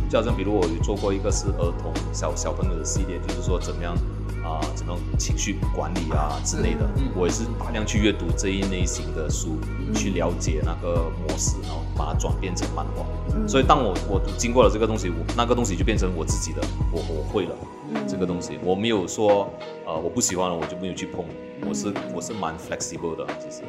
[0.09, 3.95] 就好像比如我有做过一个是儿童小小朋友的系列，就是说怎么样
[4.49, 9.59] 啊、怎么情绪管理啊之类的，嗯我也是大量去阅读这一类型的书，
[9.93, 13.05] 去了解那个模式，然后把它转变成漫画。
[13.47, 17.55] 所以当我我经过了这个东西，我那个东西就变成我自己的，我我会了。
[18.07, 19.51] 这个东西，我没有说，
[19.85, 21.25] 呃，我不喜欢了，我就没有去碰。
[21.67, 23.63] 我是我是蛮 flexible 的，其实，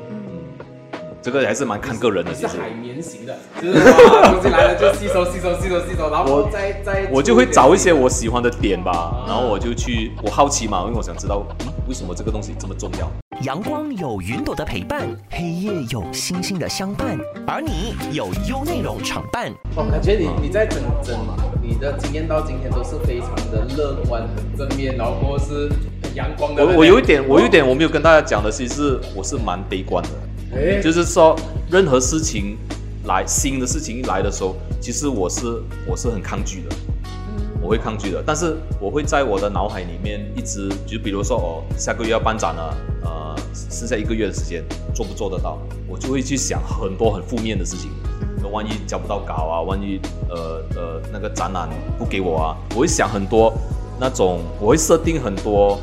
[1.22, 13.11] 这个还是蛮看个人的，是海绵型的，就是哇，东西来了就吸收吸收吸收吸收，然后我再再我就会找一些我喜欢的点吧，然后我就去，我好奇嘛，因为我想知道，嗯，为什么这个东西这么重要？
[13.42, 19.50] 阳光有云朵的陪伴，黑夜有星星的相伴，而你有优内容常伴。
[19.76, 21.18] 哦，感觉你你在整整
[21.62, 25.68] 你的经验到今天都是非常的乐观、很正面，然后或是
[26.02, 26.64] 很阳光的。
[26.64, 30.11] 我我有一点，我有一点我没有跟大家讲的，其实是我是蛮悲观的。
[30.53, 31.37] 哎，就是说，
[31.71, 32.59] 任何事情
[33.05, 35.47] 来新的事情一来的时候，其实我是
[35.87, 36.77] 我是很抗拒的，
[37.63, 38.23] 我会抗拒的。
[38.27, 47.91] 但是我会在我的脑海里面一直，就比如说哦，下个月要办展了，呃，剩下一个月的时间，做不做得到，我就会去想很多很负面的事情。
[48.43, 53.53] 那万一交不到稿啊，万一呃呃那个展览不给我啊，我会想很多
[54.01, 55.79] 那种，我会设定很多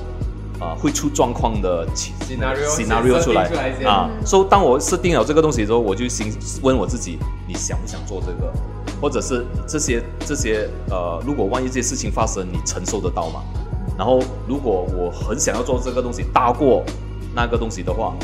[0.59, 4.09] 啊、会出状况的情 Scenario，scenario 出来出来啊。
[4.25, 8.51] 所以当我设定了这个东西之后，我就心问我自己，你想不想做这个？
[8.99, 13.43] 或者是这些这些呃，如果万一这些事情发生，你承受得到吗？
[13.97, 16.83] 然后如果我很想要做这个东西，大过
[17.35, 18.15] 那个东西的话，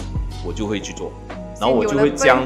[0.43, 1.11] 我就会去做。
[1.59, 2.43] 然后我就会将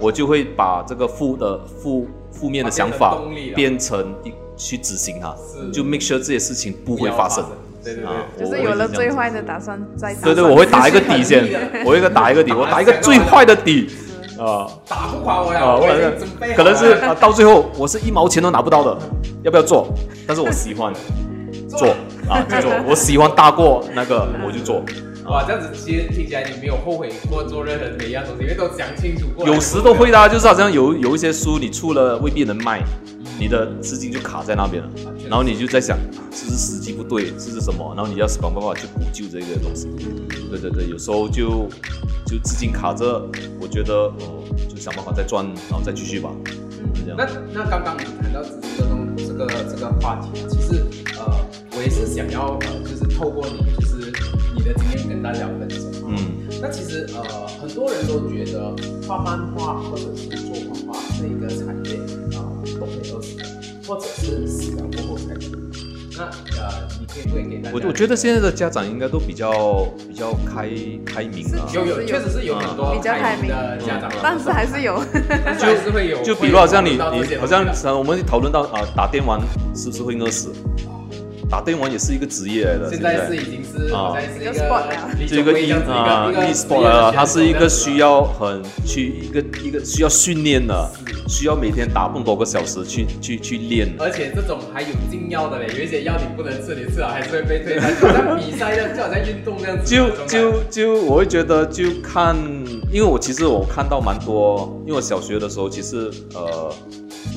[0.00, 3.16] 我就会把这个负的负负面的想法
[3.54, 4.14] 变成
[4.56, 5.34] 去执行它，
[5.72, 7.44] 就 make sure 这些事情不会发生。
[7.84, 8.06] 对对对。
[8.06, 11.48] 啊，就是有了最坏的打算再打对对，我会打一个底很先，
[11.84, 13.90] 我会一个打一个底，我打一个最坏的底。
[14.38, 14.66] 啊。
[14.88, 18.98] 打不垮我啊，我我已经准备可能是啊，到最后我是一毛钱都拿不到的，
[19.42, 19.88] 要不要做？
[20.26, 20.92] 但是我喜欢。
[21.68, 21.88] 做。
[22.28, 24.82] 啊，就做，我喜欢大过那个我就做。
[25.28, 29.46] 哇，这样子其实听起来你没有后悔过做任何每一样东西，因为都讲清楚过。
[29.46, 32.82] 有时都会的啊，就是好像有有一些书你出了未必能卖，
[33.38, 34.88] 你的资金就卡在那边了，
[35.28, 35.98] 然后你就在想
[36.32, 39.88] 是不是时机不对，是不是什么，然后你要想办法去补救这个东西。
[40.50, 41.68] 对对对，有时候就
[42.26, 43.22] 就资金卡着，
[43.60, 46.30] 我觉得哦，就想办法再赚，然后再继续吧，
[46.94, 47.16] 是这样。
[47.18, 50.86] 那那刚刚你谈到资金这种这个这个话题，其实
[51.18, 51.30] 呃，
[51.76, 53.97] 我也是想要呃，就是透过你，就是你
[55.32, 55.80] 的经验跟大家分享。
[56.08, 56.16] 嗯，
[56.60, 58.74] 那其实呃，很多人都觉得
[59.06, 60.54] 画漫画或者是做
[60.86, 61.96] 画画这一个产业
[62.36, 63.44] 啊、都会饿死的，
[63.86, 65.52] 或者是死了过后才出。
[66.16, 67.76] 那呃，你可以不可以给大家？
[67.76, 70.68] 我我觉得现在的家长应该都比较比较开
[71.04, 77.64] 开明啊、有有确实是有很多比较开明的家长，但是还是有，就是还是会有，就比如好像你你好像
[77.96, 79.40] 我们讨论到啊、打电玩
[79.76, 80.52] 是不是会饿死？
[81.50, 90.90] 打电玩也是一个职业来的，现在是已经是啊好像是一一个 sport 了李这个 e 啊一个 e sport 啊，它是一个需要很去一个一个需要训练的，
[91.26, 93.88] 需要每天打不多个小时去去去练。
[93.98, 99.94] 而且这种还有禁药的嘞，有一些药你不能吃，你吃了还是会被退赛，就好像比赛的，就好像运动这样子。
[99.94, 102.36] 就就就我会觉得就看，
[102.92, 106.74] 因为我其实我看到蛮多，因为我小学的时候其实呃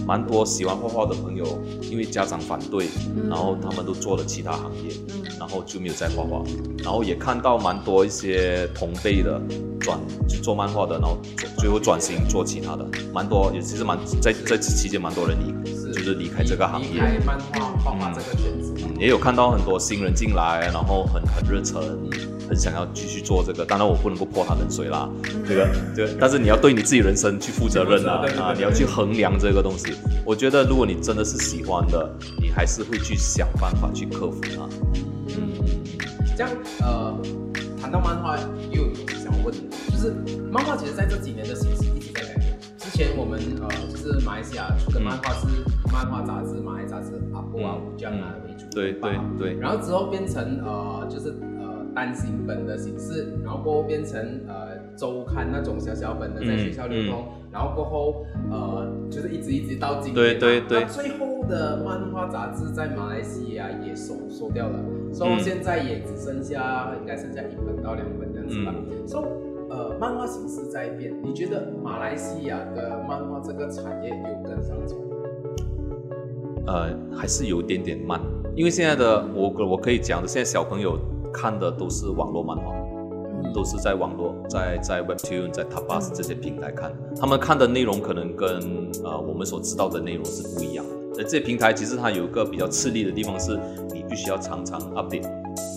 [0.06, 1.46] 蛮多喜欢画画的朋友，
[1.90, 2.88] 因为家长反对，
[3.30, 4.94] 然后他们都做了其他行业，
[5.40, 6.44] 然后就没有再画画，
[6.84, 9.42] 然后也看到蛮多一些同辈的
[9.80, 11.18] 转就做漫画的，然后
[11.58, 16.88] 最后转型做其他的，蛮多也其实蛮在在这期间蛮多人离就是离开这个行业。
[16.94, 18.74] 离开漫画画画这个圈子。
[18.78, 21.82] 嗯，也有看到很多新人进来，然后很很热忱，
[22.52, 23.66] 很想要继续做这个。
[23.66, 25.10] 当然，我不能够泼他冷水啦，
[25.48, 28.54] 这个这个，但是你要对你自己人生去负责任啊啊！
[28.54, 29.94] 你要去衡量这个东西。
[30.26, 34.68] 我觉得，如果你真的是喜欢的，你还是会去想办法去克服它。
[35.30, 35.48] 嗯
[36.36, 36.50] 这样
[36.82, 37.18] 呃，
[37.80, 38.38] 谈到漫画，
[38.70, 40.14] 又有想问你，就是
[40.52, 42.60] 漫画其实在这几年的形式一直在改变。
[42.78, 45.48] 之前我们呃，就是马来西亚出的漫画是
[45.92, 51.61] 漫画杂志、马来杂志、阿布啊、嗯武将啊为主，对对对然后之后变成呃，就是呃
[51.94, 60.40] 单行本的形式，然后过后变成呃周刊那种小小本的在学校流通，然后过后呃就是一直一直到今天嘛。
[60.40, 64.80] 对对对那最后的漫画杂志在马来西亚也收收掉了，
[65.12, 68.74] 所以嗯现在也只剩下应该剩下一本到两本这样子吧。
[69.06, 69.26] 所以
[69.70, 74.86] 呃漫画形式在变，你觉得马来西亚的漫画这个产业有跟上吗？
[76.68, 78.22] 呃，还是有一点点慢，
[78.56, 80.96] 因为现在的我我可以讲的，现在小朋友
[81.34, 82.74] 看的都是网络漫画，
[83.54, 88.48] 都是在网络，在在 Webtoon、在 Tapas 这些平台看，他们看的内容可能跟
[89.04, 90.92] 呃我们所知道的内容是不一样的。
[91.18, 93.60] 而这些平台其实它有一个比较吃力的地方是，
[93.94, 95.30] 你必须要常常 update，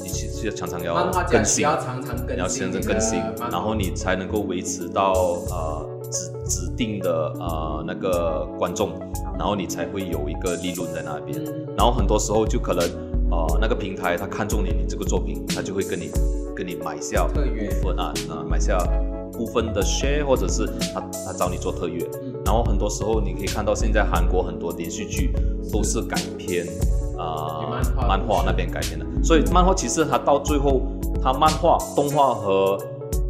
[0.02, 3.18] 你其实常常要更新，要常常更新你的常常更新，
[3.50, 5.12] 然后你才能够维持到
[5.50, 8.92] 呃指指定的呃那个观众，
[9.36, 11.42] 然后你才会有一个利润在那边。
[11.44, 11.66] 嗯。
[11.76, 12.88] 然后很多时候就可能
[13.30, 16.10] 呃那个平台他看中你你这个作品，他就会跟你
[16.54, 18.78] 跟你买下特约部分啊啊买下
[19.32, 22.04] 部分的 share，或者是他他找你做特约。
[22.22, 22.32] 嗯。
[22.44, 25.32] 然后很多时候你可以看到现在韩国很多连续剧
[25.72, 26.66] 都是改编
[27.16, 30.82] 啊、有漫画漫画那边改编的，所以漫画其实它到最后，
[31.22, 32.76] 它漫画、动画和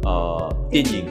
[0.03, 1.05] 呃电影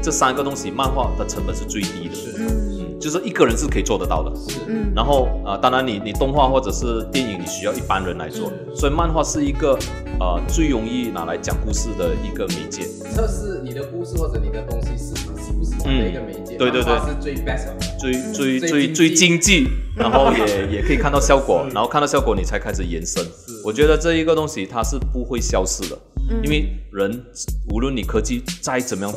[0.00, 2.63] 这三个东西，漫画的成本是最低的，嗯
[3.04, 4.34] 就是一个人是可以做得到的。
[4.34, 8.74] 是嗯，然后呃，当然你你动画或者是电影，你需要一般人来做，嗯。
[8.74, 9.78] 所以漫画是一个
[10.18, 12.84] 呃最容易拿来讲故事的一个媒介。
[13.14, 16.94] 测试你的故事或者你的东西市场喜不喜欢的一个媒介，嗯对对对。
[16.94, 17.68] 漫画是最 best。
[18.00, 23.22] 最最最最经济， 然后也也可以看到效果，然后看到效果你才开始延伸。
[23.62, 25.98] 我觉得这一个东西它是不会消失的，
[26.42, 27.22] 因为人
[27.70, 29.14] 无论你科技再怎么样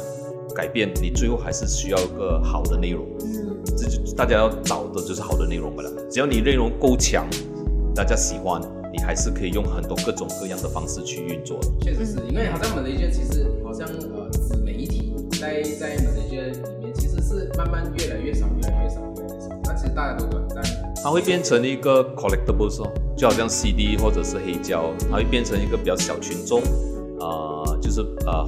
[0.58, 3.06] 改变，你最后还是需要一个好的内容。
[3.78, 5.92] 这就大家要找的就是好的内容吧了。
[6.10, 7.28] 只要你内容够强，
[7.94, 8.60] 大家喜欢，
[8.92, 11.68] 你还是可以用很多各种各样的方式去运作的。
[11.82, 19.60] 确实是因为好像马来西亚其实好像呃自媒体在在马来西亚里面其实是慢慢越来越少，越来越少，越来越少。
[19.64, 20.64] 那其实大家都短暂，
[21.04, 26.64] 它会变成一个 collectibles 哦，就好像 CD 或者是黑胶，它会变成一个比较小群众，
[27.20, 28.44] 呃，就是呃，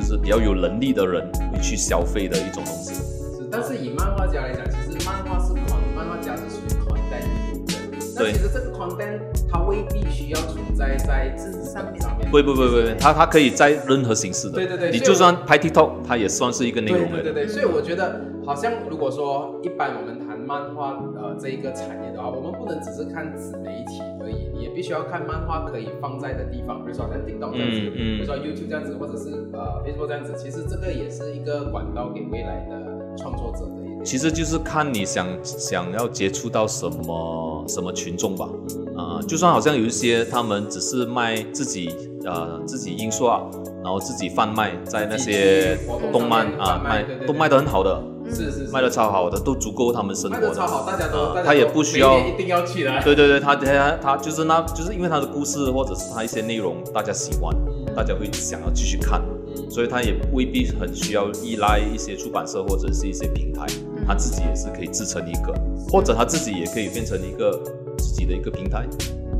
[0.00, 2.94] 就是比较有能力的人会去消费的一种东西。
[2.94, 3.02] 是，
[3.50, 7.20] 但是以漫画家来讲，其实漫画是 con，漫画家是属于 content
[7.66, 7.76] 的。
[8.14, 12.30] 那对其实这个 content 它未必需要存在在纸上面上面。
[12.30, 14.54] 不不不不不，它它可以在任何形式的。
[14.54, 17.10] 对对对你就算拍 TikTok，它也算是一个内容。
[17.10, 34.04] 对对对对，所以我觉得好像如果说一般我们谈漫画呃这一个产业的话，我们不能只是看纸媒体而已，你也必须要看漫画可以放在的地方，比如说像 TikTok 这样子，嗯嗯比如说 YouTube 这样子，或者是呃 Facebook 这样子，其实这个也是一个管道给未来的创作者的一个。
[34.04, 38.48] 其实就是看你想想要接触到什么什么群众吧，
[38.96, 43.48] 啊、就算好像有一些他们只是卖自己呃自己印刷，
[43.82, 48.70] 然后自己贩卖在那些动动漫啊卖都卖的很好的，是是是。
[48.72, 50.54] 卖的超好的，都足够他们生活的。
[50.54, 53.02] 超好，大家都、他也不需要一定要去的。
[53.02, 57.54] 对对对，他他他就是那，就是因为他的故事或者是他一些内容大家喜欢，
[57.96, 59.20] 大家会想要继续看，
[59.68, 63.66] 所以他也未必很需要依赖一些出版社或者是一些平台，
[64.06, 65.54] 他自己也是可以自成一个，
[65.90, 67.50] 或者他自己也可以变成一个
[67.98, 68.86] 自己的一个平台，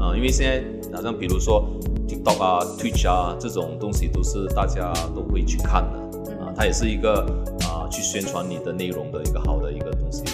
[0.01, 1.69] 啊、因为现在好像比如说
[2.09, 7.21] TikTok 啊、Twitch 啊这种东西都是大家都会去看的，啊、它也是一个
[7.69, 10.25] 啊、去宣传你的内容的一个好的一个东西。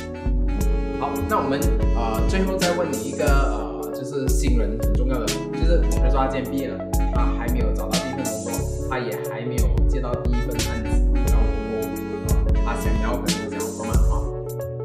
[1.01, 1.61] 好，那我们
[1.97, 6.79] 啊最后再问你一个呃，就是新人很重要的，就是比如说他今天毕业了，
[7.13, 10.89] 他还没有找到第一份工作，他也还没有接到第一份案子，
[11.27, 11.43] 然后
[11.75, 14.23] 呃他想要可能想要做漫画，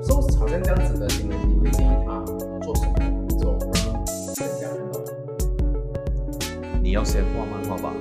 [0.04, 2.11] 所以好像这样子的新人，你会建议他
[6.92, 7.94] 你要先画漫画吧，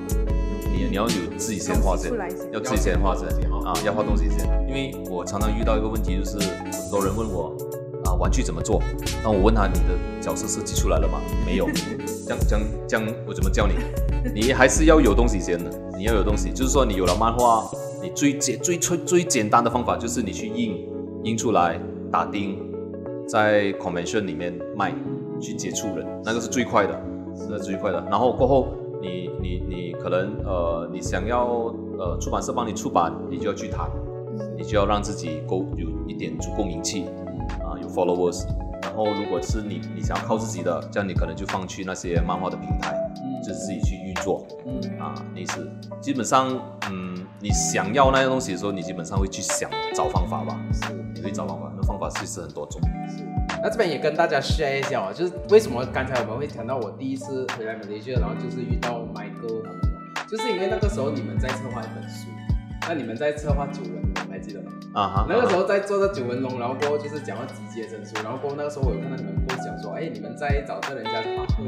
[0.69, 2.11] 你你要有自己先画先
[2.53, 3.29] 要自己先画先
[3.65, 4.45] 啊，要画东西先。
[4.67, 7.57] 因为我常常遇到一个问题，就是很多人问我
[8.05, 8.83] 啊，玩具怎么做？
[9.23, 11.21] 那我问他，你的角色设计出来了吗？
[11.47, 11.69] 没有，
[12.27, 13.75] 这样这样这样，我怎么教你？
[14.35, 17.71] 你还是要有东西先的，你要有东西，就是说你有了漫画，
[18.03, 20.85] 你最简最最最简单的方法就是你去印
[21.23, 22.59] 印出来，打钉，
[23.29, 24.93] 在 convention 里面卖，
[25.41, 27.01] 去接触人，那个是最快的，
[27.49, 28.05] 那是最快的。
[28.11, 31.47] 然后过后你你你可能呃，你想要
[31.99, 33.91] 呃出版社帮你出版，你就要去谈，
[34.57, 37.07] 你就要让自己够有一点足够名气
[37.65, 38.47] 啊、有 followers。
[38.83, 42.95] 然后如果是你你想要靠自己的，这样你可能就放去那些漫画的平台，
[43.43, 45.71] 就是自己去运作嗯啊，类似。
[46.01, 46.49] 基本上，
[46.91, 50.93] 嗯，你想要那些东西的时候，你基本上会去想找方法吧，是。
[51.15, 51.71] 你会找方法。
[51.77, 52.81] 那方法其实很多种。
[53.63, 59.81] 那这边也跟大家 share 一下哦，就是为什么刚才我们会谈到我第一次回来马来西亚，然后就是遇到 Michael 他们。
[60.29, 62.29] 就是因为那个时候你们在策划一本书，
[62.89, 64.71] 那你们在策划九纹龙，还记得吗？
[64.95, 71.65] 啊哈，那个时候在做这九纹龙，然后过后就是讲到集结证书，然后过后那个时候我有看到你们过讲说，哎，你们在找这人家画贺图，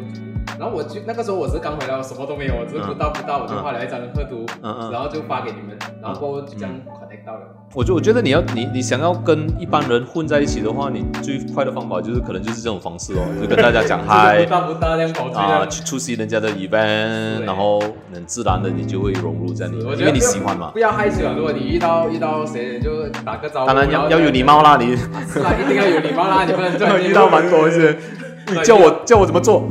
[0.59, 7.41] 然后我就那个时候我是刚回来，我什么都没有，我只是不到不到，我就画了一张贺图，然后就发给你们，然后就这样 connect 到了。
[7.75, 17.81] 我就我觉得你要你你想要跟一般人混在一起的话，你最快的方法就是可能就是这种方式哦，就跟大家讲 嗨不大不大这样跑出啊，去出席人家的 event，然后
[18.13, 20.79] 很自然的你就会融入在里面，因为你喜欢嘛不。
[20.81, 21.35] 要害羞啊！
[21.37, 23.67] 如果你遇到遇到谁，就打个招呼。
[23.69, 27.97] 当然要要有礼貌啦，你是啊，一定要有礼貌啦，你不能这样 遇到蛮多一些，
[28.53, 29.65] 你叫我叫我怎么做？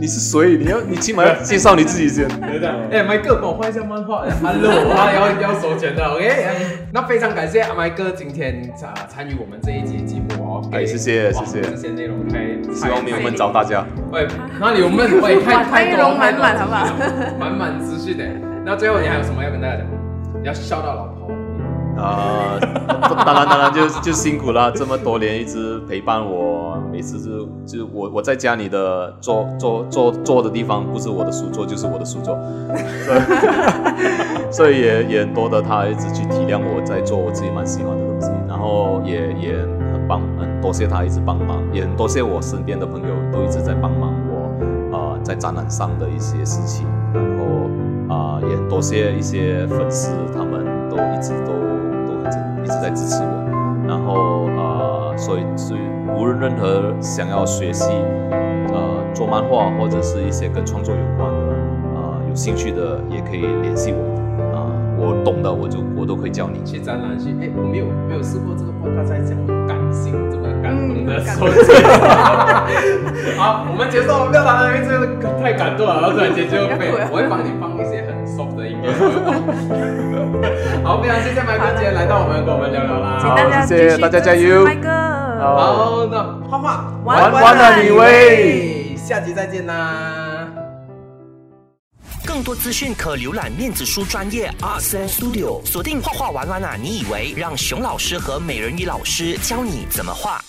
[0.00, 0.56] 你是谁？
[0.58, 2.26] 你要你起码要介绍你自己先。
[2.42, 2.68] 对的。
[2.90, 4.24] 哎，麦哥，帮我画一下漫画。
[4.42, 6.28] Hello，他要要收钱的，OK？
[6.28, 10.70] 嗯那非常感谢阿麦哥今天啊参与我们这一节节目哦。
[10.72, 12.38] 哎谢谢谢谢这些内容太
[12.72, 13.84] 希望没有闷着大家。
[14.12, 14.26] 喂，
[14.60, 15.20] 那里有闷？
[15.20, 16.86] 喂，太太多内容满满好不好
[17.38, 18.24] 满满资讯的。
[18.64, 19.86] 那最后你还有什么要跟大家讲？
[20.40, 21.06] 你要笑到老
[21.96, 22.58] 啊、
[23.24, 32.36] 当然当然就就辛苦了，这么多年一直陪伴我，每次就就我我在家里的坐坐坐坐的地方不是我的书桌就是我的书桌，
[34.50, 39.56] 所 以所以也也多得他一直去体谅我在做我自己蛮喜欢的东西，然后也也
[39.92, 44.50] 很帮很多谢他一直帮忙，也很多谢我身边的朋友都一直在帮忙我，
[44.96, 47.44] 呃，在展览上的一些事情，然后
[48.06, 51.52] 啊、也很多谢一些粉丝，他们都一直都
[52.62, 55.80] 一直在支持我，然后呃，所以所以
[56.16, 57.92] 无论任何想要学习
[58.72, 61.54] 呃做漫画或者是一些跟创作有关的
[61.94, 64.14] 呃有兴趣的，也可以联系我。
[64.54, 66.62] 啊、我懂的我就我都可以教你。
[66.64, 71.46] 去展览去，哎，我没有没有试过这个 podcast 在这么感性、这么感动的嗯感说
[73.36, 75.06] 好，我们结束，我不要打了，因为这个
[75.40, 77.73] 太感动了，然后突然间就被我会帮你放
[78.44, 78.92] soft 的音乐。
[80.82, 83.18] 好，非常谢谢麦哥今天来到我们跟我们聊聊啦。
[83.20, 84.64] 好谢谢大家加油。
[84.64, 84.88] 麦哥，
[85.40, 90.48] 好，那画画玩玩啊你喂，下集再见啦。
[92.26, 96.74] 更多资讯可浏览面子书专业 Art Studio，锁定画画玩玩啊！
[96.80, 100.40] 你以为让熊老师和美人鱼老师教你怎么画？